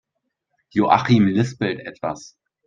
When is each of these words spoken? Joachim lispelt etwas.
Joachim 0.71 1.27
lispelt 1.27 1.79
etwas. 1.81 2.35